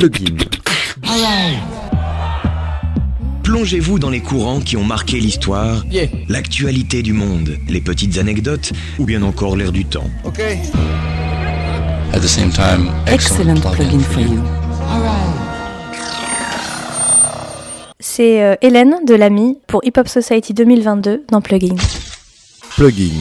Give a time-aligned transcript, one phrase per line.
[0.00, 0.34] Plugin.
[3.42, 6.06] Plongez-vous dans les courants qui ont marqué l'histoire, Yeah.
[6.30, 10.08] l'actualité du monde, les petites anecdotes ou bien encore l'air du temps.
[10.24, 10.40] Ok.
[12.14, 14.40] At the same time, excellent, Excellent plugin for you.
[17.98, 21.76] C'est euh, Hélène de l'AMI pour Hip Hop Society 2022 dans Plugin.
[22.74, 23.12] Plugin.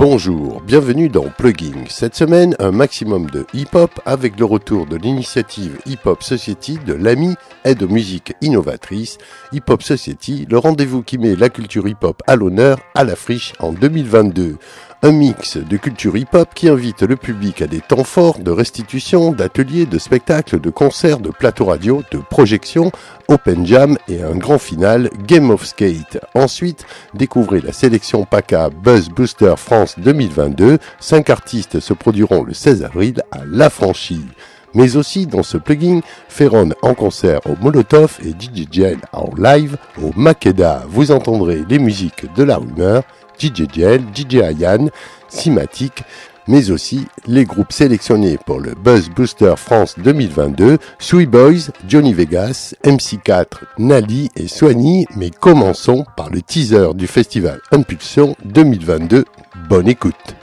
[0.00, 1.84] Bonjour, bienvenue dans Plugin.
[1.90, 6.94] Cette semaine, un maximum de hip-hop avec le retour de l'initiative Hip Hop Society de
[6.94, 9.18] l'AMI, aide aux musiques innovatrices.
[9.52, 13.52] Hip Hop Society, le rendez-vous qui met la culture hip-hop à l'honneur à la friche
[13.58, 14.56] en 2022.
[15.02, 19.32] Un mix de culture hip-hop qui invite le public à des temps forts de restitution,
[19.32, 22.92] d'ateliers, de spectacles, de concerts, de plateaux radio, de projections,
[23.28, 26.18] open jam et un grand final Game of Skate.
[26.34, 30.76] Ensuite, découvrez la sélection PACA Buzz Booster France 2022.
[31.00, 34.26] Cinq artistes se produiront le 16 avril à La Franchie.
[34.74, 39.76] Mais aussi dans ce plugin, Ferron en concert au Molotov et DJ Gel en live
[40.00, 40.84] au Makeda.
[40.88, 43.02] Vous entendrez les musiques de la rumeur,
[43.40, 44.88] DJ Gel, DJ Ayan,
[45.28, 46.02] Simatic,
[46.46, 52.74] mais aussi les groupes sélectionnés pour le Buzz Booster France 2022, Sweet Boys, Johnny Vegas,
[52.84, 53.46] MC4,
[53.78, 59.24] Nali et Soigny, mais commençons par le teaser du festival Impulsion 2022.
[59.68, 60.36] Bonne écoute.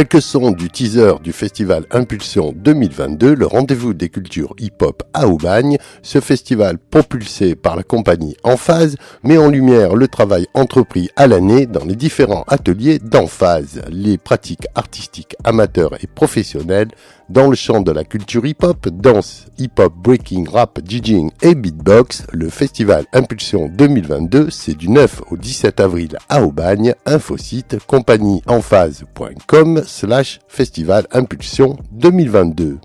[0.00, 5.76] Quelques sons du teaser du festival Impulsion 2022, le rendez-vous des cultures hip-hop à Aubagne.
[6.00, 11.66] Ce festival propulsé par la compagnie Emphase met en lumière le travail entrepris à l'année
[11.66, 16.88] dans les différents ateliers d'Emphase, les pratiques artistiques amateurs et professionnelles
[17.30, 22.24] dans le champ de la culture hip-hop, danse, hip-hop, breaking, rap, DJing et beatbox.
[22.32, 26.94] Le festival Impulsion 2022, c'est du 9 au 17 avril à Aubagne.
[27.06, 32.78] Infosite compagnieenphase.com slash festival Impulsion 2022.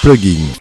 [0.00, 0.59] Plugin.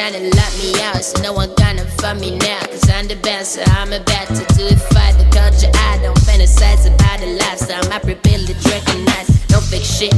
[0.00, 1.04] Trying to lock me out.
[1.04, 2.60] So no one gonna find me now.
[2.72, 4.80] Cause I'm the best, so I'm about to do it.
[4.96, 5.70] Fight the culture.
[5.74, 7.84] I don't fantasize about the lifestyle.
[7.90, 9.28] My privilege recognize.
[9.50, 10.14] No fake shit,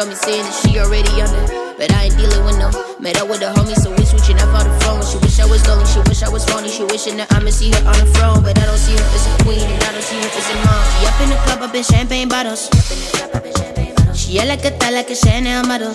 [0.00, 1.76] call me saying that she already on it.
[1.76, 2.72] But I ain't dealing with no.
[3.00, 5.04] Met up with a homie, so we switching up on the phone.
[5.04, 6.72] She wish I was lonely, she wish I was phony.
[6.72, 8.40] She wishing that I'ma see her on the throne.
[8.40, 10.56] But I don't see her as a queen, and I don't see her as a
[10.64, 10.80] mom.
[10.96, 12.72] She up in the club, up in champagne bottles.
[14.16, 15.92] She yell like a thot, like a Chanel model.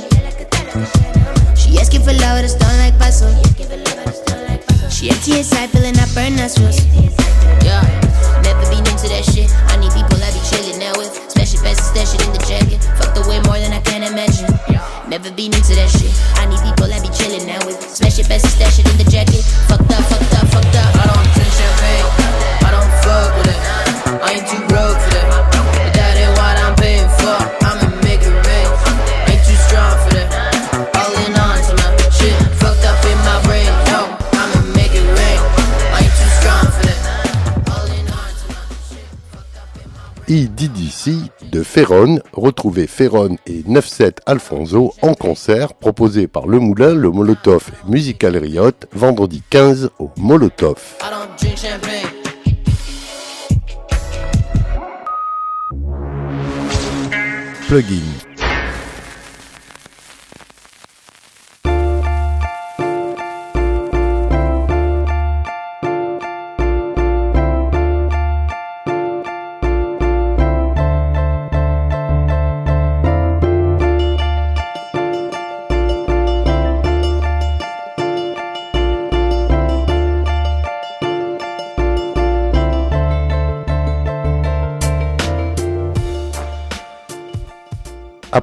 [1.58, 3.34] She asking for love at a stone like bustle.
[4.94, 6.78] She empty inside, feeling up her nostrils.
[7.66, 7.82] Yeah,
[8.46, 9.50] never been into that shit.
[9.74, 10.85] I need people that be chilling.
[11.56, 12.84] Special best stash it in the jacket.
[13.00, 14.52] Fucked away more than I can imagine.
[15.08, 16.12] Never been into that shit.
[16.36, 17.80] I need people I be chilling now with.
[17.80, 19.44] Smash it, best stash it in the jacket.
[19.72, 20.96] Fucked up, fucked up, fucked up.
[21.00, 21.45] I don't
[40.28, 41.12] IDDC
[41.52, 47.70] de Ferron, retrouvez Ferron et 97 Alfonso en concert proposé par Le Moulin, le Molotov
[47.70, 50.78] et Musical Riot vendredi 15 au Molotov.
[57.68, 58.35] Plugin.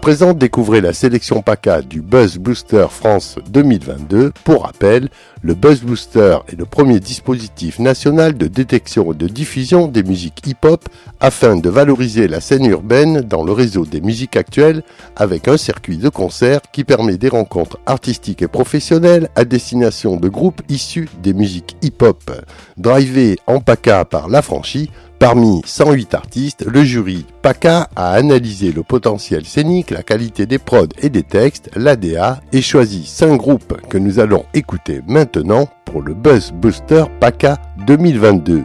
[0.03, 4.33] Présent, découvrez la sélection PACA du Buzz Booster France 2022.
[4.43, 5.09] Pour rappel,
[5.43, 10.45] le Buzz Booster est le premier dispositif national de détection et de diffusion des musiques
[10.45, 10.89] hip-hop
[11.21, 14.83] afin de valoriser la scène urbaine dans le réseau des musiques actuelles
[15.15, 20.29] avec un circuit de concerts qui permet des rencontres artistiques et professionnelles à destination de
[20.29, 22.29] groupes issus des musiques hip-hop.
[22.77, 24.91] Drivé en PACA par l'affranchi,
[25.23, 30.89] Parmi 108 artistes, le jury PACA a analysé le potentiel scénique, la qualité des prods
[31.01, 36.15] et des textes, l'ADA, et choisi 5 groupes que nous allons écouter maintenant pour le
[36.15, 38.65] Buzz Booster PACA 2022.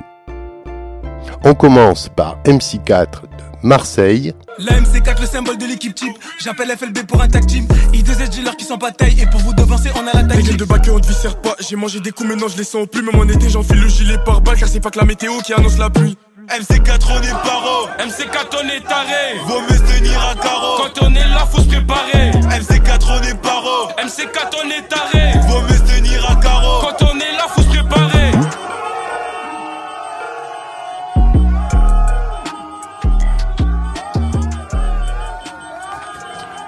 [1.43, 6.17] On commence par MC4 de Marseille, La MC4, le symbole de l'équipe type.
[6.39, 7.67] J'appelle FLB pour un tag team.
[7.91, 9.19] I2S dealer qui sont pas taille.
[9.21, 11.53] Et pour vous devancer, on a la gueules de bac on ne viscère pas.
[11.59, 13.01] J'ai mangé des coups, maintenant je les sens plus.
[13.01, 14.57] Même en été, j'enfile le gilet par balle.
[14.57, 16.17] Car c'est pas que la météo qui annonce la pluie.
[16.47, 17.89] MC4, on est paro.
[17.99, 19.37] MC4, on est taré.
[19.47, 20.77] Vaut mieux se tenir à carreau.
[20.77, 22.31] Quand on est là, faut se préparer.
[22.31, 23.89] MC4, on est paro.
[24.01, 25.39] MC4, on est taré.
[25.49, 26.87] Vaut mieux se tenir à carreau.
[26.87, 28.06] Quand on est là, faut se préparer.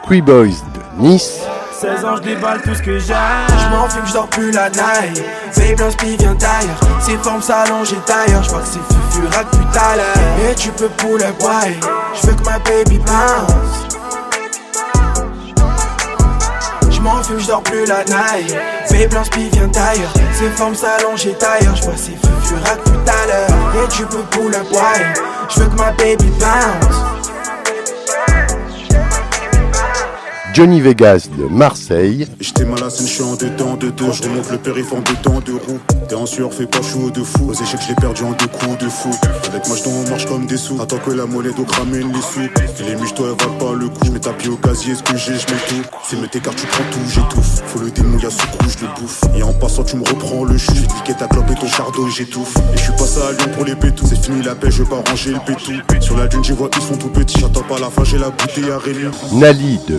[0.10, 1.40] Cree Boys de Nice,
[1.72, 3.14] 16 ans, je déballe tout ce que j'ai.
[3.14, 5.24] Je m'en fume, je dors plus la night.
[5.56, 6.80] Babe, l'inspi vient d'ailleurs.
[7.00, 8.42] Ses formes s'allongent d'ailleurs.
[8.42, 10.50] Je crois que c'est fufu rack tout à.
[10.50, 11.80] Et tu peux up, boy.
[12.20, 13.86] Je veux que ma baby bounce.
[16.90, 18.58] Je m'en fume, je dors plus la night.
[18.90, 20.14] Babe, l'inspi vient d'ailleurs.
[20.34, 21.76] Ses formes s'allongent d'ailleurs.
[21.76, 23.86] Je vois c'est fufu rack tout à l'heure.
[23.86, 24.82] Et tu peux up, boy.
[25.50, 27.09] Je veux que ma baby bounce.
[30.54, 34.12] Johnny Vegas de Marseille, J'étais mal à scène, je suis en dedans de deux.
[34.12, 35.80] Je remonte le périph' en dedans de roue.
[36.08, 37.50] T'es en sueur, fais pas chaud de fou.
[37.50, 39.12] Aux échecs, je l'ai perdu en deux coups de fou.
[39.48, 40.82] Avec moi, je marche comme des sous.
[40.82, 42.42] Attends que la monnaie d'eau ramène les sous.
[42.42, 44.06] Et les miches, toi, elles valent pas le coup.
[44.06, 45.88] Je mets ta pied au casier, ce que j'ai, je mets tout?
[46.04, 47.62] C'est mes tes tu prends tout, j'étouffe.
[47.68, 49.22] Faut le démon, y'a sous je le bouffe.
[49.38, 50.74] Et en passant, tu me reprends le chou.
[51.06, 52.56] J'ai ta clope et ton chardon, j'étouffe.
[52.74, 54.06] Et je suis passé à Lyon pour les pétous.
[54.08, 55.74] C'est fini la paix, je veux pas ranger le pétou.
[56.02, 57.40] Sur la dune, j'y vois, ils sont tout petits.
[57.40, 59.10] J'attends pas la fin, j'ai la bouteille à Rémi.
[59.34, 59.98] Nali de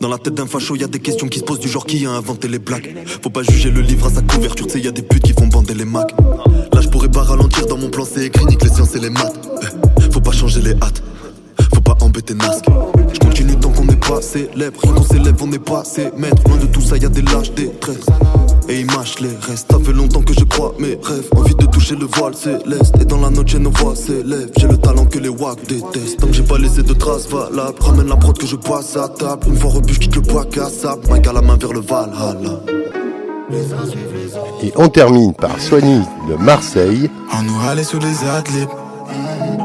[0.00, 2.04] Dans la tête d'un facho, y a des questions qui se posent du genre qui
[2.04, 2.94] a inventé les blagues.
[3.22, 5.46] Faut pas juger le livre à sa couverture, tu y a des putes qui font
[5.46, 6.12] bander les macs.
[6.72, 9.08] Là, je pourrais pas ralentir dans mon plan, c'est écrit, nique les sciences et les
[9.08, 9.32] maths.
[9.62, 11.02] Eh, Faut pas changer les hâtes,
[11.74, 12.66] faut pas embêter Nasque.
[13.14, 16.42] Je continue qu'on n'est pas célèbre, rien qu'on s'élève, on n'est pas ses maîtres.
[16.46, 18.06] Loin de tout ça, y a des lâches, des traîtres.
[18.68, 19.70] Et ils mâchent les restes.
[19.70, 21.28] Ça fait longtemps que je crois mes rêves.
[21.36, 22.94] Envie de toucher le voile céleste.
[23.00, 24.50] Et dans la noche, nos voix s'élèvent.
[24.56, 26.18] J'ai le talent que les wack détestent.
[26.18, 27.78] Tant que j'ai pas laissé de traces valables.
[27.80, 29.46] Ramène la prod que je passe à table.
[29.48, 31.02] Une fois rebu, je quitte le bois cassable.
[31.10, 32.60] Mike à la main vers le Valhalla.
[34.62, 38.68] et on termine par Soigny de Marseille, On nous râlait sous les athlètes.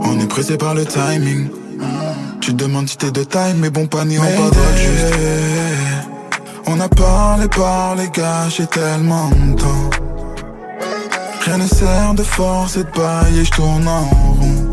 [0.03, 1.47] On est pressé par le timing.
[2.49, 5.13] Tu demandes si t'es de taille, mais bon panier, on pas juste.
[6.65, 9.89] On a parlé, parlé, gâché tellement de temps.
[11.45, 14.67] Rien ne sert de force et de bailler, je tourne en rond.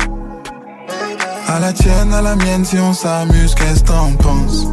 [1.47, 4.65] À la tienne, à la mienne, si on s'amuse, qu'est-ce que t'en penses?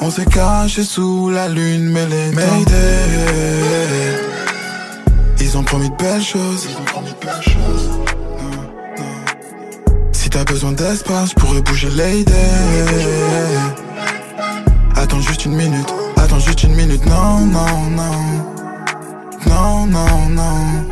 [0.00, 2.72] On s'est caché sous la lune, mais les Mayday.
[5.40, 6.60] Ils ont promis de belles choses.
[6.60, 6.68] Si
[10.34, 12.32] t'as besoin d'espace, je pourrais bouger l'idée.
[14.96, 18.18] Attends juste une minute, attends juste une minute, non, non, non.
[19.46, 20.84] Non, non, non.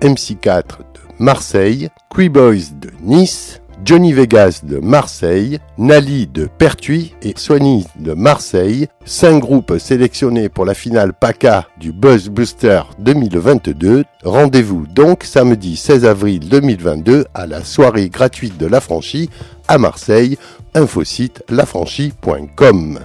[0.00, 7.86] MC4 de Marseille, Boys de Nice, Johnny Vegas de Marseille, Nali de Pertuis et Swanny
[7.98, 14.04] de Marseille, cinq groupes sélectionnés pour la finale PACA du Buzz Booster 2022.
[14.24, 19.30] Rendez-vous donc samedi 16 avril 2022 à la soirée gratuite de l'affranchi
[19.66, 20.38] à Marseille,
[20.74, 23.00] infosite lafranchi.com.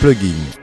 [0.00, 0.59] Plugin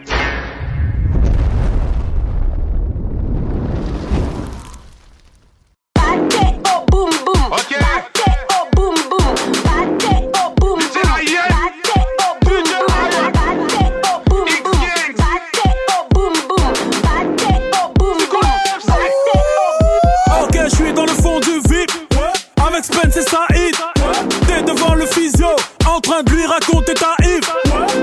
[26.26, 27.50] lui raconter ta if.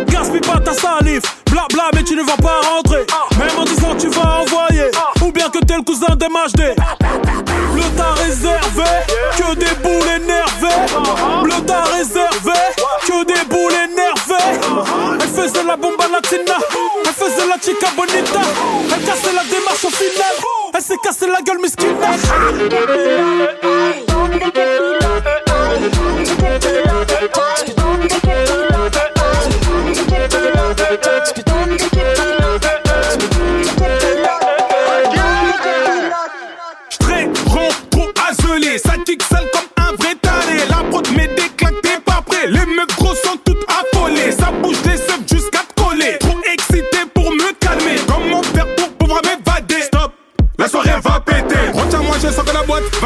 [0.06, 1.23] Gaspille pas ta salive.
[1.50, 3.06] Blabla, mais tu ne vas pas rentrer.
[3.38, 4.90] Même en disant tu vas envoyer.
[5.23, 6.75] Ou bien que t'es le cousin des MHD.
[7.75, 8.90] Le tas réservé.
[9.37, 10.83] Que des boules énervées.
[11.44, 12.59] Le tas réservé.
[13.06, 14.61] Que des boules énervées.
[15.21, 16.56] Elle faisait la bomba latina.
[17.04, 18.40] Elle faisait la chica bonita.
[18.94, 20.35] Elle cassait la démarche au final.
[20.75, 22.11] Elle s'est cassée la gueule miskina.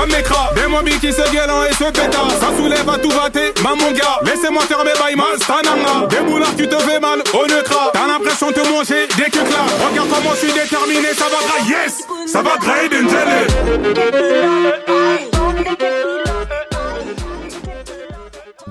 [0.07, 0.55] M'écraser.
[0.55, 2.31] Des mobiles qui se gueulant et se pétard.
[2.41, 4.21] Ça soulève à tout vater, ma mon gars.
[4.25, 6.07] Laissez-moi faire mes bails mal, stananga.
[6.09, 7.91] Des boulards, tu te fais mal au neutral.
[7.93, 9.65] T'as l'impression de manger des que là.
[9.89, 11.69] Regarde comment je suis déterminé, ça va grailler.
[11.69, 12.05] Yes!
[12.27, 13.09] Ça va grailler d'une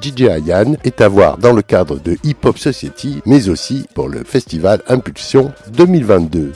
[0.01, 4.09] DJ Ayan est à voir dans le cadre de Hip Hop Society, mais aussi pour
[4.09, 6.53] le festival Impulsion 2022.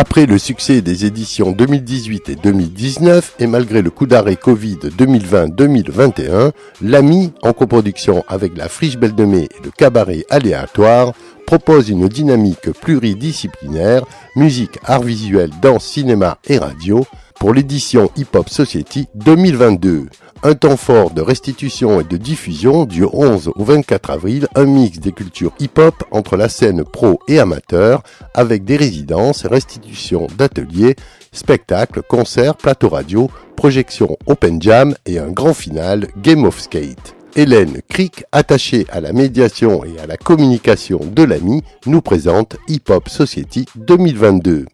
[0.00, 6.52] Après le succès des éditions 2018 et 2019, et malgré le coup d'arrêt Covid 2020-2021,
[6.82, 11.14] l'AMI, en coproduction avec la Friche Belle de Mai et le Cabaret Aléatoire,
[11.48, 14.04] propose une dynamique pluridisciplinaire,
[14.36, 17.04] musique, art visuel, danse, cinéma et radio,
[17.40, 20.06] pour l'édition Hip Hop Society 2022.
[20.44, 25.00] Un temps fort de restitution et de diffusion du 11 au 24 avril, un mix
[25.00, 28.02] des cultures hip-hop entre la scène pro et amateur,
[28.34, 30.94] avec des résidences, restitutions d'ateliers,
[31.32, 37.16] spectacles, concerts, plateaux radio, projections open jam et un grand final Game of Skate.
[37.34, 42.90] Hélène Crick, attachée à la médiation et à la communication de l'AMI, nous présente Hip
[42.90, 44.66] Hop Society 2022.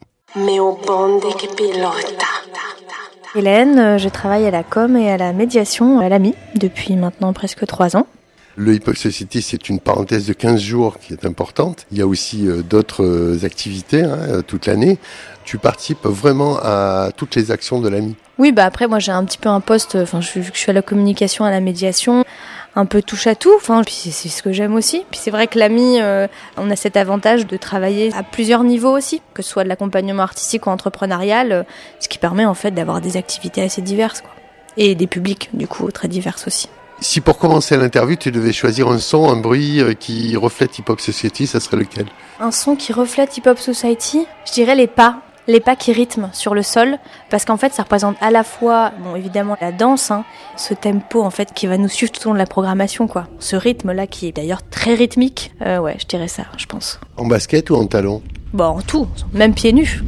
[3.36, 7.32] Hélène, euh, je travaille à la com et à la médiation à l'AMI depuis maintenant
[7.32, 8.06] presque trois ans.
[8.56, 11.86] Le Hip Hop Society, c'est une parenthèse de 15 jours qui est importante.
[11.90, 14.98] Il y a aussi euh, d'autres euh, activités hein, euh, toute l'année.
[15.44, 18.14] Tu participes vraiment à toutes les actions de l'AMI.
[18.38, 20.60] Oui, bah après moi j'ai un petit peu un poste, enfin je, vu que je
[20.60, 22.24] suis à la communication, à la médiation,
[22.76, 23.52] un peu touche à tout.
[23.56, 25.04] Enfin, puis c'est- ce que j'aime aussi.
[25.10, 26.26] Puis c'est vrai que l'AMI, euh,
[26.56, 30.22] on a cet avantage de travailler à plusieurs niveaux aussi, que ce soit de l'accompagnement
[30.22, 31.62] artistique ou entrepreneurial, euh,
[32.00, 34.30] ce qui permet en fait d'avoir des activités assez diverses, quoi.
[34.76, 36.68] Et des publics du coup très divers aussi.
[37.00, 40.84] Si pour commencer l'interview, tu devais choisir un son, un bruit euh, qui reflète Hip
[40.88, 42.06] Hop Society, ça serait lequel?
[42.40, 45.18] Un son qui reflète Hip Hop Society, je dirais les pas.
[45.46, 46.98] Les pas qui rythment sur le sol,
[47.28, 50.24] parce qu'en fait ça représente à la fois, bon évidemment la danse, hein,
[50.56, 53.26] ce tempo en fait qui va nous suivre tout au long de la programmation quoi.
[53.40, 56.98] Ce rythme là qui est d'ailleurs très rythmique, euh, ouais je dirais ça je pense.
[57.18, 58.22] En basket ou en talon?
[58.54, 60.02] Bon en tout, même pieds nus.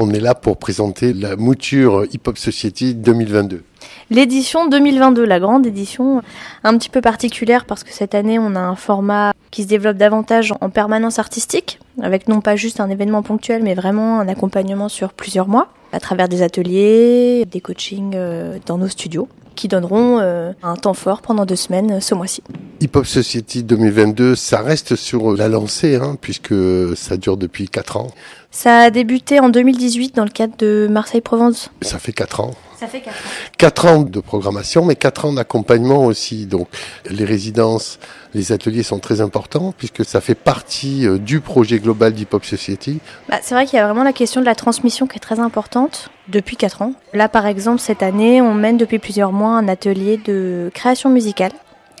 [0.00, 3.64] On est là pour présenter la mouture Hip Hop Society 2022.
[4.10, 6.22] L'édition 2022, la grande édition,
[6.62, 9.96] un petit peu particulière parce que cette année on a un format qui se développe
[9.96, 14.88] davantage en permanence artistique, avec non pas juste un événement ponctuel mais vraiment un accompagnement
[14.88, 15.66] sur plusieurs mois.
[15.90, 19.26] à travers des ateliers, des coachings euh, dans nos studios
[19.58, 22.42] qui donneront euh, un temps fort pendant deux semaines euh, ce mois-ci.
[22.80, 26.54] Hip Hop Society 2022, ça reste sur la lancée, hein, puisque
[26.96, 28.10] ça dure depuis 4 ans.
[28.52, 31.70] Ça a débuté en 2018 dans le cadre de Marseille-Provence.
[31.82, 32.54] Ça fait 4 ans.
[32.78, 33.30] Ça fait 4 ans.
[33.58, 36.46] 4 ans de programmation, mais 4 ans d'accompagnement aussi.
[36.46, 36.68] Donc
[37.10, 37.98] les résidences,
[38.34, 42.44] les ateliers sont très importants, puisque ça fait partie euh, du projet global d'Hip Hop
[42.44, 43.00] Society.
[43.28, 45.40] Bah, c'est vrai qu'il y a vraiment la question de la transmission qui est très
[45.40, 46.92] importante depuis 4 ans.
[47.14, 51.52] Là, par exemple, cette année, on mène depuis plusieurs mois un atelier de création musicale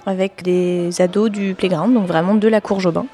[0.06, 3.06] avec des ados du playground, donc vraiment de la cour Jobin.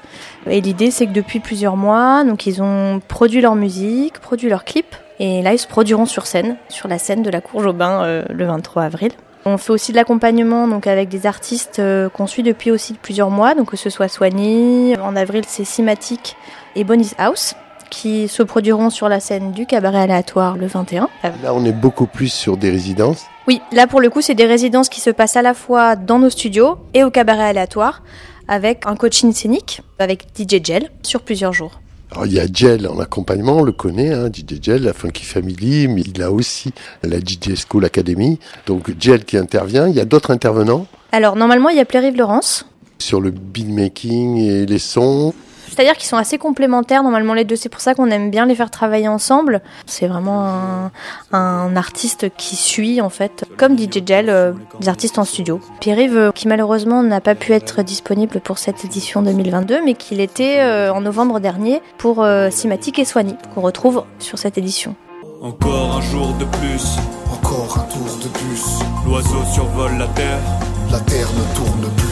[0.47, 4.65] Et l'idée, c'est que depuis plusieurs mois, donc ils ont produit leur musique, produit leurs
[4.65, 8.03] clips, et là, ils se produiront sur scène, sur la scène de la cour Jobin
[8.03, 9.11] euh, le 23 avril.
[9.45, 13.29] On fait aussi de l'accompagnement donc avec des artistes euh, qu'on suit depuis aussi plusieurs
[13.29, 16.35] mois, donc que ce soit Soigny, en avril c'est Cimatic
[16.75, 17.53] et Bonnie's House
[17.91, 21.07] qui se produiront sur la scène du cabaret aléatoire le 21.
[21.43, 23.25] Là, on est beaucoup plus sur des résidences.
[23.47, 26.17] Oui, là pour le coup, c'est des résidences qui se passent à la fois dans
[26.17, 28.01] nos studios et au cabaret aléatoire
[28.47, 31.79] avec un coaching scénique avec DJ Gel sur plusieurs jours.
[32.11, 35.25] Alors, il y a Gel en accompagnement, on le connaît, hein, DJ Gel, la Funky
[35.25, 36.71] Family, mais il a aussi
[37.03, 38.39] la DJ School Academy.
[38.67, 39.87] Donc Gel qui intervient.
[39.87, 40.87] Il y a d'autres intervenants?
[41.11, 42.65] Alors normalement, il y a Plérive Laurence.
[42.99, 45.33] sur le beatmaking et les sons.
[45.75, 47.57] C'est-à-dire qu'ils sont assez complémentaires normalement les deux.
[47.57, 49.61] C'est pour ça qu'on aime bien les faire travailler ensemble.
[49.85, 50.91] C'est vraiment un,
[51.33, 55.59] un artiste qui suit en fait, comme DJ Gel, euh, des artistes en studio.
[55.81, 60.21] Pierre-Yves, euh, qui malheureusement n'a pas pu être disponible pour cette édition 2022, mais qu'il
[60.21, 64.95] était euh, en novembre dernier pour euh, Cimatic et Soigny, qu'on retrouve sur cette édition.
[65.41, 66.95] Encore un jour de plus,
[67.33, 70.39] Encore un tour de plus, l'oiseau survole la terre.
[70.89, 72.04] la terre ne tourne plus.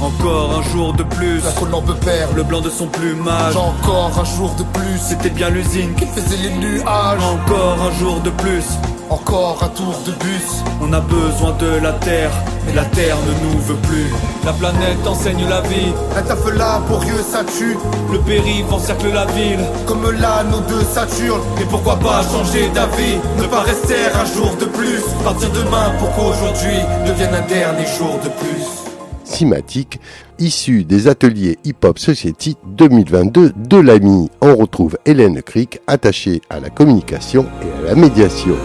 [0.00, 3.56] Encore un jour de plus, La colombe perd le blanc de son plumage.
[3.56, 7.18] Encore un jour de plus, C'était bien l'usine qui faisait les nuages.
[7.22, 8.64] Encore un jour de plus,
[9.08, 10.62] Encore un tour de bus.
[10.82, 12.30] on a besoin de la terre,
[12.66, 14.12] mais la terre ne nous veut plus.
[14.44, 17.78] La planète enseigne la vie, Un taf là pour Dieu ça tue.
[18.12, 19.64] le périph' encercle la ville.
[19.86, 21.40] Comme l'anneau de Saturne.
[21.60, 25.02] Et pourquoi pas changer d'avis, Ne pas rester un jour de plus.
[25.24, 28.85] Partir demain pour qu'aujourd'hui devienne un dernier jour de plus.
[29.26, 30.00] Cimatic,
[30.38, 34.30] issu des ateliers Hip Hop Society 2022 de l'AMI.
[34.40, 38.56] On retrouve Hélène Crick, attachée à la communication et à la médiation.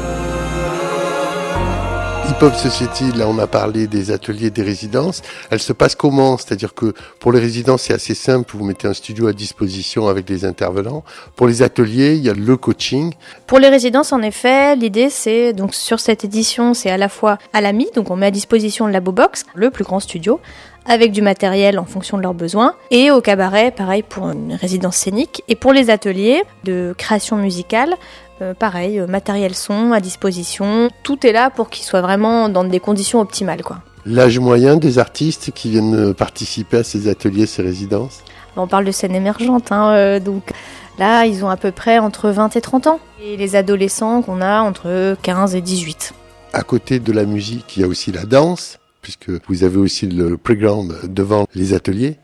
[2.29, 5.21] Hip Hop Society, là on a parlé des ateliers, des résidences.
[5.49, 6.37] Elles se passent comment?
[6.37, 10.25] C'est-à-dire que pour les résidences c'est assez simple, vous mettez un studio à disposition avec
[10.25, 11.03] des intervenants.
[11.35, 13.13] Pour les ateliers, il y a le coaching.
[13.47, 17.37] Pour les résidences, en effet, l'idée c'est donc sur cette édition, c'est à la fois
[17.53, 20.39] à l'AMI, donc on met à disposition le Labo Box, le plus grand studio,
[20.85, 24.95] avec du matériel en fonction de leurs besoins, et au cabaret, pareil pour une résidence
[24.95, 27.95] scénique, et pour les ateliers de création musicale,
[28.41, 32.63] euh, pareil, euh, matériel son à disposition, tout est là pour qu'ils soient vraiment dans
[32.63, 33.81] des conditions optimales, quoi.
[34.05, 38.23] L'âge moyen des artistes qui viennent participer à ces ateliers, ces résidences?
[38.57, 40.51] On parle de scène émergente, hein, euh, donc
[40.97, 42.99] là, ils ont à peu près entre 20 et 30 ans.
[43.23, 46.13] Et les adolescents qu'on a entre 15 et 18.
[46.53, 50.07] À côté de la musique, il y a aussi la danse, puisque vous avez aussi
[50.07, 52.17] le playground devant les ateliers.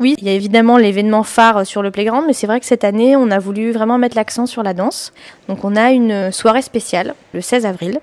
[0.00, 2.84] Oui, il y a évidemment l'événement phare sur le playground, mais c'est vrai que cette
[2.84, 5.12] année, on a voulu vraiment mettre l'accent sur la danse.
[5.48, 8.00] Donc on a une soirée spéciale le 16 avril,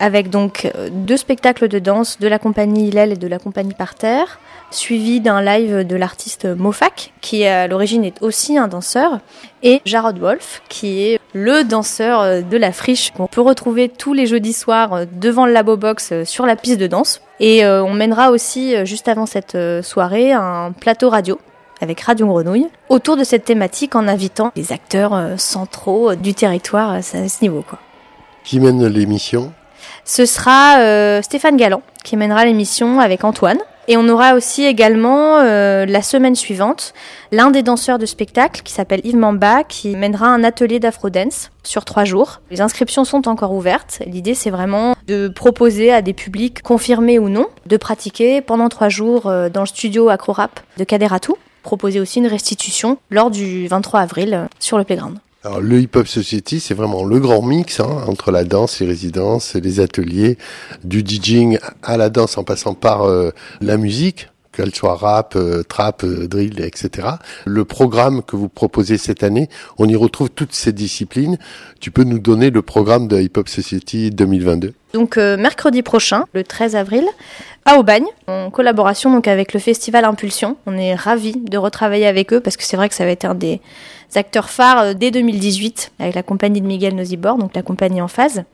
[0.00, 3.74] avec donc euh, deux spectacles de danse de la compagnie Hillel et de la compagnie
[3.74, 9.20] Parterre, suivi d'un live de l'artiste Mofac, qui à l'origine est aussi un danseur,
[9.62, 14.26] et Jarod Wolf, qui est le danseur de la friche qu'on peut retrouver tous les
[14.26, 17.20] jeudis soirs devant le Labo Box sur la piste de danse.
[17.40, 21.38] Et euh, on mènera aussi, euh, juste avant cette euh, soirée, un plateau radio
[21.82, 27.02] avec Radio Grenouille autour de cette thématique en invitant les acteurs centraux du territoire à
[27.02, 27.62] ce niveau.
[27.68, 27.78] Quoi.
[28.44, 29.52] Qui mène l'émission?
[30.04, 33.58] Ce sera euh, Stéphane Galland qui mènera l'émission avec Antoine.
[33.88, 36.92] Et on aura aussi également euh, la semaine suivante
[37.30, 41.84] l'un des danseurs de spectacle qui s'appelle Yves Mamba qui mènera un atelier d'afro-dance sur
[41.84, 42.40] trois jours.
[42.50, 44.02] Les inscriptions sont encore ouvertes.
[44.06, 48.88] L'idée c'est vraiment de proposer à des publics confirmés ou non de pratiquer pendant trois
[48.88, 51.36] jours euh, dans le studio Acro-Rap de Kaderatou.
[51.62, 55.18] Proposer aussi une restitution lors du 23 avril euh, sur le playground.
[55.46, 58.86] Alors le Hip Hop Society, c'est vraiment le grand mix hein, entre la danse, les
[58.88, 60.38] résidences, les ateliers,
[60.82, 63.30] du DJing à la danse en passant par euh,
[63.60, 64.26] la musique
[64.56, 67.08] qu'elle soit rap, euh, trap, euh, drill, etc.
[67.44, 71.38] Le programme que vous proposez cette année, on y retrouve toutes ces disciplines.
[71.78, 76.24] Tu peux nous donner le programme de Hip Hop Society 2022 Donc euh, mercredi prochain,
[76.32, 77.04] le 13 avril,
[77.66, 80.56] à Aubagne, en collaboration donc avec le festival Impulsion.
[80.66, 83.26] On est ravis de retravailler avec eux parce que c'est vrai que ça va être
[83.26, 83.60] un des
[84.14, 88.44] acteurs phares dès 2018 avec la compagnie de Miguel Nozibor, donc la compagnie en phase.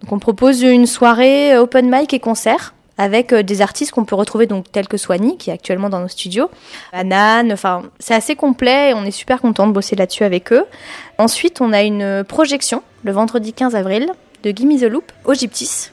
[0.00, 4.14] Donc on propose une soirée open mic et concert avec euh, des artistes qu'on peut
[4.14, 6.50] retrouver donc tels que Soigny qui est actuellement dans nos studios,
[6.92, 10.66] Anan, enfin c'est assez complet et on est super content de bosser là-dessus avec eux.
[11.16, 14.10] Ensuite, on a une projection le vendredi 15 avril
[14.42, 14.92] de Gimme the
[15.24, 15.92] au Gyptis,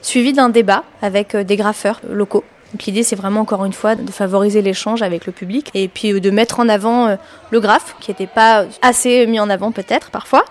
[0.00, 2.44] suivi d'un débat avec euh, des graffeurs locaux.
[2.76, 6.12] Donc l'idée c'est vraiment encore une fois de favoriser l'échange avec le public et puis
[6.12, 7.16] euh, de mettre en avant euh,
[7.50, 10.44] le graphe qui n'était pas assez mis en avant peut-être parfois.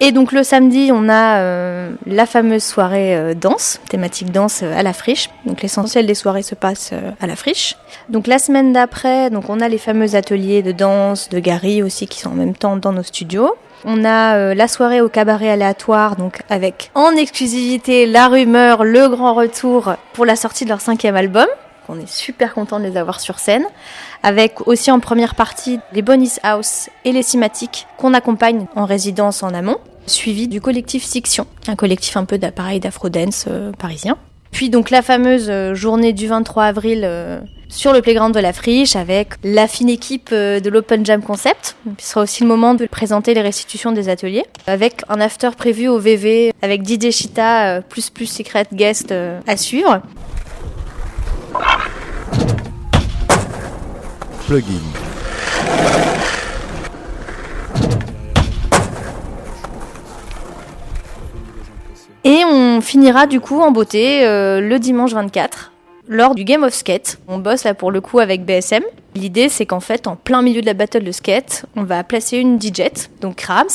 [0.00, 4.92] Et donc le samedi on a euh, la fameuse soirée danse, thématique danse à la
[4.92, 5.30] friche.
[5.46, 7.76] Donc l'essentiel des soirées se passe à la friche.
[8.08, 12.08] Donc la semaine d'après donc on a les fameux ateliers de danse, de Gary aussi
[12.08, 13.54] qui sont en même temps dans nos studios.
[13.84, 19.34] On a la soirée au cabaret aléatoire, donc avec en exclusivité la rumeur, le grand
[19.34, 21.46] retour pour la sortie de leur cinquième album.
[21.90, 23.64] On est super content de les avoir sur scène,
[24.22, 29.42] avec aussi en première partie les Bonnie House et les Cimatiques qu'on accompagne en résidence
[29.42, 34.18] en amont, suivi du collectif Siction, un collectif un peu d'appareil d'afro-dance euh, parisien.
[34.50, 38.52] Puis donc la fameuse euh, journée du 23 avril euh, sur le playground de la
[38.52, 41.76] friche avec la fine équipe de l'Open Jam Concept.
[41.98, 45.88] Ce sera aussi le moment de présenter les restitutions des ateliers avec un after prévu
[45.88, 49.12] au VV avec DJ Chita plus plus secret guest
[49.46, 50.00] à suivre.
[62.24, 65.72] Et on finira du coup en beauté euh, le dimanche 24
[66.08, 67.18] lors du Game of Skate.
[67.28, 68.82] On bosse là pour le coup avec BSM.
[69.14, 72.38] L'idée c'est qu'en fait en plein milieu de la battle de skate, on va placer
[72.38, 72.84] une DJ,
[73.20, 73.66] donc Krams,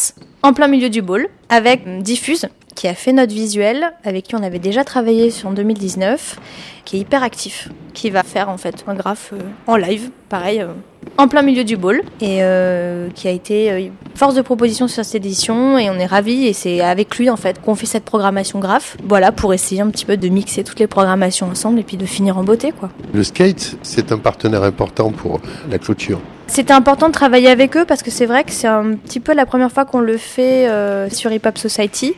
[0.42, 4.36] en plein milieu du bowl avec euh, Diffuse qui a fait notre visuel, avec qui
[4.36, 6.40] on avait déjà travaillé sur 2019,
[6.86, 10.62] qui est hyper actif, qui va faire en fait un graphe euh, en live, pareil,
[10.62, 10.74] euh,
[11.18, 15.04] en plein milieu du bowl, et euh, qui a été euh, force de proposition sur
[15.06, 18.06] cette édition, et on est ravis, et c'est avec lui en fait qu'on fait cette
[18.06, 21.84] programmation graphe, voilà, pour essayer un petit peu de mixer toutes les programmations ensemble, et
[21.84, 22.90] puis de finir en beauté, quoi.
[23.14, 25.40] Le skate, c'est un partenaire important pour
[25.70, 26.20] la clôture.
[26.48, 29.34] C'était important de travailler avec eux parce que c'est vrai que c'est un petit peu
[29.34, 32.14] la première fois qu'on le fait euh, sur Hip Hop Society.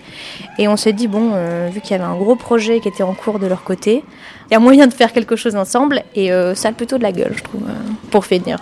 [0.58, 3.04] Et on s'est dit, bon, euh, vu qu'il y avait un gros projet qui était
[3.04, 4.04] en cours de leur côté,
[4.50, 6.04] il y a moyen de faire quelque chose ensemble.
[6.16, 7.74] Et euh, ça a plutôt de la gueule, je trouve, euh,
[8.12, 8.60] pour finir.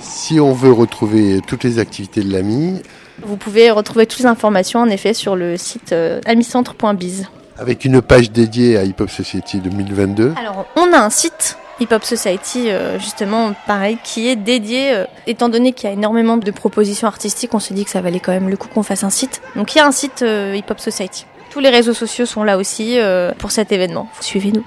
[0.00, 2.82] Si on veut retrouver toutes les activités de l'AMI,
[3.22, 7.26] Vous pouvez retrouver toutes les informations en effet sur le site euh, amicentre.biz.
[7.58, 11.88] avec une page dédiée à Hip Hop Society 2022, Alors, on a un site Hip
[11.90, 12.68] Hop Society,
[12.98, 17.58] justement, pareil, qui est dédié, étant donné qu'il y a énormément de propositions artistiques, on
[17.58, 19.42] s'est dit que ça valait quand même le coup qu'on fasse un site.
[19.56, 21.26] Donc, il y a un site Hip Hop Society.
[21.50, 22.96] Tous les réseaux sociaux sont là aussi
[23.38, 24.08] pour cet événement.
[24.22, 24.64] Suivez-nous.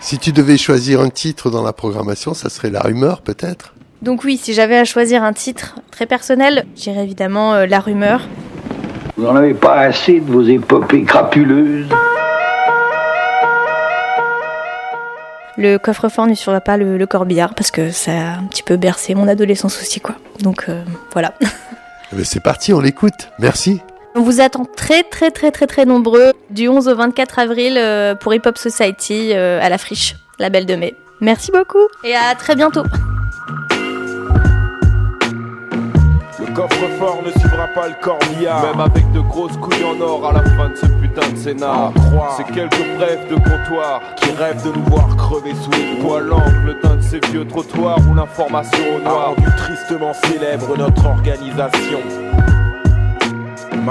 [0.00, 4.24] Si tu devais choisir un titre dans la programmation, ça serait La Rumeur peut-être Donc
[4.24, 8.26] oui, si j'avais à choisir un titre très personnel, j'irais évidemment euh, La Rumeur.
[9.16, 11.88] Vous n'en avez pas assez de vos épopées crapuleuses
[15.58, 18.76] Le coffre-fort ne surveille pas le, le corbillard parce que ça a un petit peu
[18.78, 20.14] bercé mon adolescence aussi, quoi.
[20.40, 20.82] Donc euh,
[21.12, 21.34] voilà.
[22.12, 23.28] Eh ben, C'est parti, on l'écoute.
[23.38, 23.80] Merci.
[24.16, 28.16] On vous attend très très très très très nombreux du 11 au 24 avril euh,
[28.16, 30.96] pour Hip Hop Society euh, à la friche, la Belle de Mai.
[31.20, 32.82] Merci beaucoup et à très bientôt.
[36.40, 38.62] Le coffre-fort ne suivra pas le corbillard.
[38.64, 41.92] Même avec de grosses couilles en or à la fin de ce putain de scénar
[42.36, 46.76] C'est quelques brefs de comptoir Qui rêvent de nous voir crever sous les poids l'angle
[46.82, 52.00] d'un de ces vieux trottoirs Où l'information au noir a rendu tristement célèbre notre organisation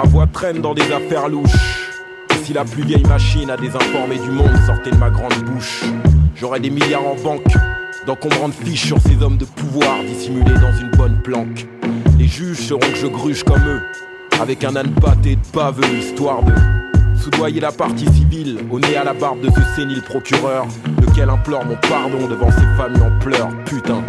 [0.02, 1.90] Ma voix traîne dans des affaires louches
[2.46, 5.84] si la plus vieille machine a désinformé du monde sortait de ma grande bouche
[6.38, 7.54] J'aurais des milliards en banque
[8.08, 11.68] d'encombrantes fiches sur ces hommes de pouvoir dissimulés dans une bonne planque.
[12.18, 13.82] Les juges sauront que je gruge comme eux,
[14.40, 16.54] avec un âne pâté de paveux, histoire de
[17.22, 20.66] soudoyer la partie civile, au nez à la barbe de ce sénile procureur,
[21.02, 23.50] lequel implore mon pardon devant ces familles en pleurs.
[23.66, 24.02] Putain,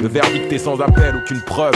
[0.00, 1.74] le verdict est sans appel, aucune preuve.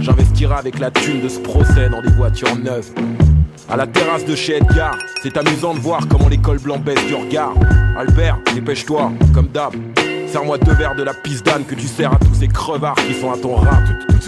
[0.00, 2.90] J'investirai avec la thune de ce procès dans des voitures neuves.
[3.68, 7.14] À la terrasse de chez Edgar, c'est amusant de voir comment l'école blanc baisse du
[7.14, 7.52] regard.
[7.96, 9.74] Albert, dépêche-toi, comme d'hab.
[10.26, 13.14] Serre-moi deux verres de la pisse d'âne que tu sers à tous ces crevards qui
[13.14, 13.56] sont à ton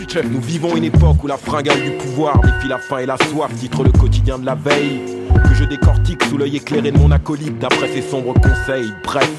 [0.09, 0.29] chef.
[0.31, 3.51] Nous vivons une époque où la fringale du pouvoir défie la faim et la soif,
[3.59, 5.01] titre le quotidien de la veille.
[5.49, 8.93] que je décortique sous l'œil éclairé de mon acolyte d'après ses sombres conseils.
[9.05, 9.31] Bref,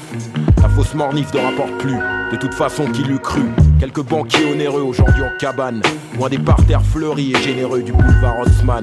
[0.62, 1.98] la fausse mornif ne rapporte plus.
[2.32, 3.42] De toute façon, qui l'eût cru
[3.84, 5.82] Quelques banquiers onéreux aujourd'hui en cabane,
[6.16, 8.82] loin des parterres fleuris et généreux du boulevard Haussmann.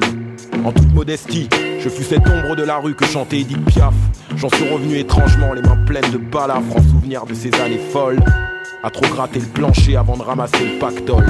[0.64, 3.96] En toute modestie, je fus cette ombre de la rue que chantait Edith Piaf.
[4.36, 8.20] J'en suis revenu étrangement, les mains pleines de balafres en souvenir de ces années folles.
[8.84, 11.26] À trop gratter le plancher avant de ramasser le pactole.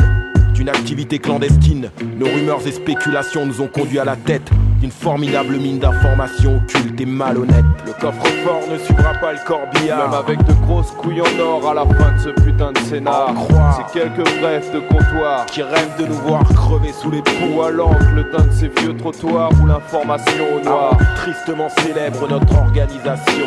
[0.54, 5.58] D'une activité clandestine, nos rumeurs et spéculations nous ont conduit à la tête d'une formidable
[5.58, 7.64] mine d'informations occultes et malhonnêtes.
[7.86, 10.10] Le coffre-fort ne suivra pas le corbillard.
[10.10, 13.30] Même avec de grosses couilles en or à la fin de ce putain de scénar.
[13.78, 17.22] C'est quelques brefs de comptoir qui rêvent de nous voir crever sous les.
[17.54, 22.28] Ou à l'angle d'un de ces vieux trottoirs où l'information au noir Ah, tristement célèbre
[22.28, 23.46] notre organisation.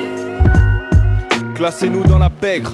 [1.57, 2.73] Classez-nous dans la pègre.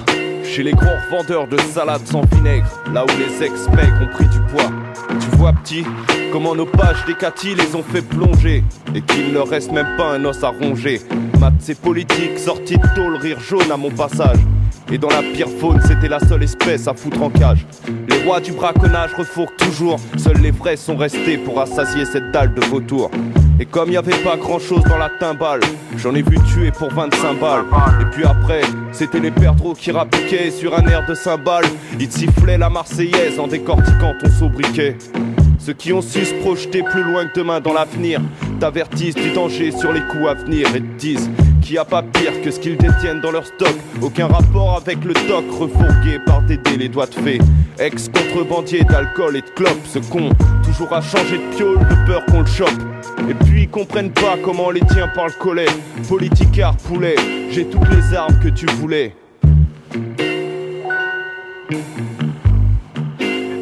[0.51, 4.39] Chez les gros revendeurs de salades sans vinaigre, là où les ex-mecs ont pris du
[4.51, 4.69] poids.
[5.07, 5.85] Tu vois, petit,
[6.33, 8.61] comment nos pages d'Ecati les ont fait plonger,
[8.93, 10.99] et qu'il leur reste même pas un os à ronger.
[11.39, 14.39] Maths et politique, sortis de tôle, rire jaune à mon passage.
[14.91, 17.65] Et dans la pire faune, c'était la seule espèce à foutre en cage.
[18.09, 22.53] Les rois du braconnage refourquent toujours, seuls les vrais sont restés pour assasier cette dalle
[22.53, 23.09] de vautour.
[23.61, 25.59] Et comme n'y avait pas grand chose dans la timbale,
[25.95, 27.63] j'en ai vu tuer pour 25 balles.
[28.01, 31.65] Et puis après, c'était les perdreaux qui rappliquaient sur un air de cymbale.
[31.99, 34.97] Ils sifflaient la Marseillaise en décortiquant ton sobriquet.
[35.59, 38.19] Ceux qui ont su se projeter plus loin que demain dans l'avenir
[38.59, 41.29] t'avertissent du danger sur les coups à venir et te disent
[41.61, 43.75] qu'il n'y a pas pire que ce qu'ils détiennent dans leur stock.
[44.01, 47.37] Aucun rapport avec le toc refourgué par Dédé les doigts de fée.
[47.81, 50.29] Ex-contrebandier d'alcool et de clopes, ce con,
[50.63, 52.69] toujours à changer de piole de peur qu'on le chope.
[53.27, 55.65] Et puis ils comprennent pas comment les tiens par le collet.
[56.07, 57.15] Politicard poulet,
[57.49, 59.15] j'ai toutes les armes que tu voulais.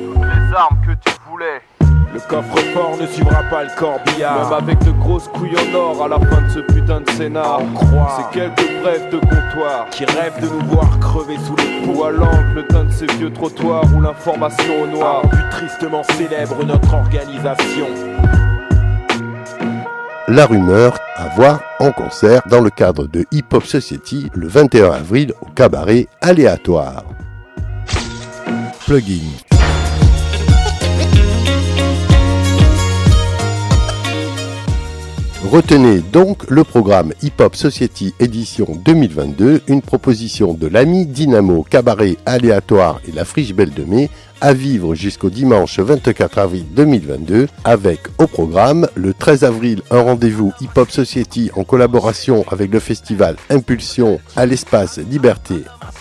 [0.09, 1.61] Les armes que tu voulais.
[2.11, 4.49] Le coffre-fort ne suivra pas le corbillard.
[4.49, 7.59] Même avec de grosses couilles en or à la fin de ce putain de scénar.
[8.17, 12.11] C'est quelques brefs de comptoir qui rêvent de nous voir crever sous les Ou à
[12.11, 15.21] l'angle d'un de ces vieux trottoirs où l'information au noir.
[15.31, 17.87] a tristement célèbre notre organisation.
[20.27, 24.91] La rumeur à voir en concert dans le cadre de Hip Hop Society le 21
[24.91, 27.03] avril au cabaret aléatoire.
[28.85, 29.48] Plugin.
[35.45, 42.17] Retenez donc le programme Hip Hop Society édition 2022, une proposition de l'ami Dynamo Cabaret
[42.25, 44.09] Aléatoire et la Friche Belle de Mai
[44.41, 50.51] à vivre jusqu'au dimanche 24 avril 2022 avec au programme le 13 avril un rendez-vous
[50.59, 55.55] Hip Hop Society en collaboration avec le festival Impulsion à l'espace Liberté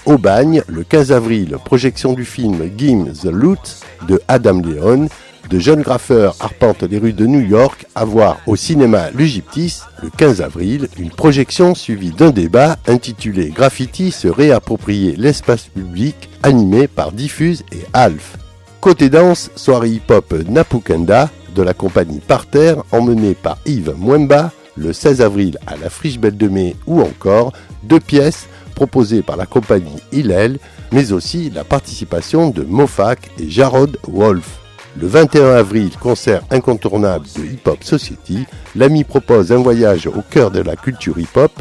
[0.05, 3.77] au bagne, le 15 avril projection du film Game the Loot
[4.09, 5.09] de Adam Leon
[5.49, 10.11] de jeunes graffeurs arpentent les rues de New York à voir au cinéma L'Egyptis le
[10.11, 17.13] 15 avril une projection suivie d'un débat intitulé Graffiti se réapproprier l'espace public animé par
[17.13, 18.37] Diffuse et Alf.
[18.81, 25.23] Côté danse, soirée hip-hop Napukenda de la compagnie Parterre emmenée par Yves Mwemba le 16
[25.23, 27.53] avril à la Friche Belle de Mai ou encore
[27.85, 30.59] deux pièces proposées par la compagnie Hillel
[30.93, 34.68] mais aussi la participation de Mofak et Jarod Wolf.
[35.01, 40.51] Le 21 avril, concert incontournable de Hip Hop Society, l'ami propose un voyage au cœur
[40.51, 41.53] de la culture hip-hop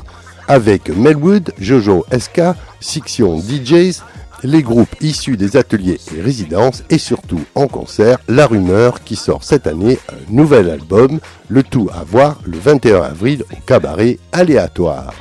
[0.47, 2.41] avec Melwood, Jojo SK,
[2.79, 4.01] Sixion DJs,
[4.43, 9.43] les groupes issus des ateliers et résidences et surtout en concert La Rumeur qui sort
[9.43, 15.13] cette année un nouvel album, le tout à voir le 21 avril au cabaret aléatoire.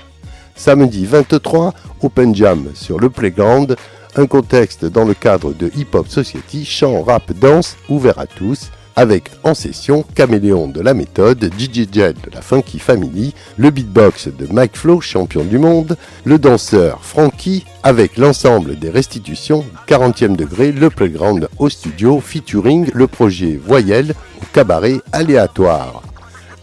[0.54, 3.76] Samedi 23, Open Jam sur le Playground,
[4.16, 8.70] un contexte dans le cadre de Hip Hop Society, chant, rap, danse, ouvert à tous,
[8.96, 14.28] avec en session Caméléon de la méthode, DJ Jet de la Funky Family, le beatbox
[14.28, 20.72] de Mike Flo, champion du monde, le danseur Frankie, avec l'ensemble des restitutions 40e degré,
[20.72, 26.02] le playground au studio, featuring le projet Voyelle au cabaret aléatoire.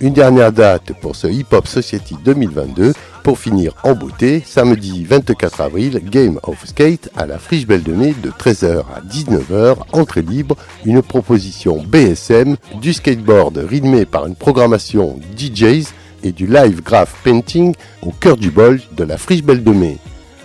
[0.01, 5.62] Une dernière date pour ce Hip Hop Society 2022 pour finir en beauté, samedi 24
[5.62, 10.21] avril, Game of Skate à la Friche Belle de Mai de 13h à 19h, entrée
[10.21, 15.88] libre, une proposition BSM, du skateboard rythmé par une programmation DJs
[16.23, 19.97] et du live graph painting au cœur du bol de la Friche Belle de Mai.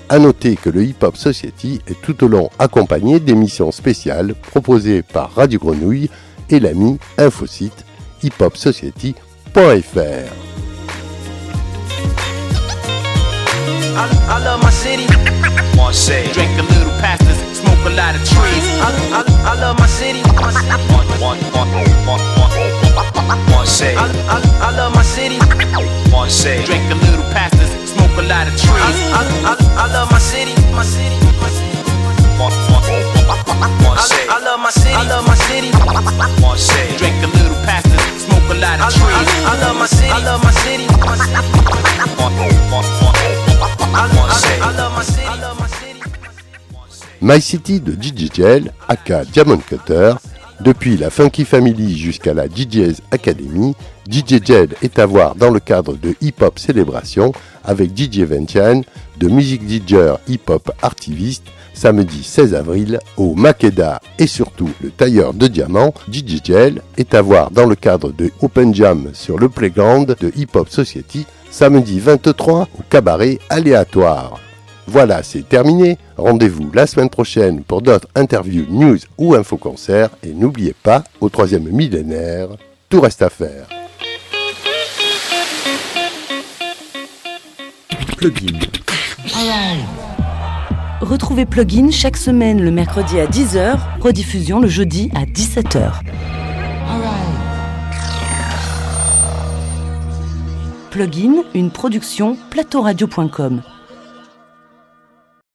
[0.08, 5.02] À noter que le Hip Hop Society est tout au long accompagné d'émissions spéciales proposées
[5.02, 6.08] par Radio Grenouille
[6.48, 7.84] et l'ami Infosite
[8.22, 10.47] hiphopsociety.fr.
[13.98, 15.06] I, I love my city.
[15.74, 16.30] Marseille.
[16.32, 18.62] Drink a little pastas, smoke a lot of trees.
[18.78, 20.22] I, I, I love my city.
[23.66, 23.94] Say.
[23.94, 25.38] I, I, I love my city.
[26.30, 26.64] Say.
[26.64, 28.70] Drink a little pastas, smoke a lot of trees.
[28.70, 30.54] I, I, I, I love my city.
[30.70, 31.18] My city.
[32.38, 32.46] My.
[33.98, 34.94] I, I love my city.
[34.94, 35.72] I love my city.
[36.54, 36.96] Say.
[36.98, 37.98] Drink a little pastas,
[38.30, 39.26] smoke a lot of trees.
[39.42, 40.10] I, I love my city.
[40.10, 40.86] I love my city.
[40.86, 40.94] I
[42.22, 43.37] love my city.
[47.20, 47.80] My city.
[47.80, 50.16] De DJ Gel, aka Diamond Cutter.
[50.60, 53.76] Depuis la Funky Family jusqu'à la DJ's Academy,
[54.10, 57.32] DJ Gel est à voir dans le cadre de Hip Hop Célébration
[57.64, 58.82] avec DJ Ventian,
[59.18, 59.94] de Music DJ
[60.26, 61.44] Hip Hop Artiviste,
[61.74, 67.22] samedi 16 avril au Makeda et surtout le tailleur de diamants, DJ Gel est à
[67.22, 72.00] voir dans le cadre de Open Jam sur le Playground de Hip Hop Society, samedi
[72.00, 74.40] 23 au cabaret aléatoire.
[74.90, 75.98] Voilà, c'est terminé.
[76.16, 80.08] Rendez-vous la semaine prochaine pour d'autres interviews, news ou infoconcerts.
[80.22, 82.48] Et n'oubliez pas, au troisième millénaire,
[82.88, 83.66] tout reste à faire.
[88.16, 88.58] Plugin.
[91.02, 96.00] Retrouvez Plugin chaque semaine le mercredi à 10h, rediffusion le jeudi à 17h.
[100.90, 103.62] Plugin, une production plateauradio.com.